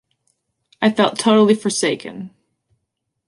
[0.81, 2.31] I felt totally forsaken.